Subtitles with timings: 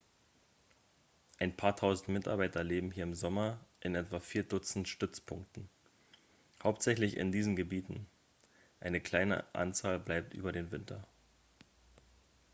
[1.37, 5.69] ein paar tausend mitarbeiter leben hier im sommer in etwa vier dutzend stützpunkten
[6.63, 8.07] hauptsächlich in diesen gebieten
[8.79, 11.07] eine kleine anzahl bleibt über den winter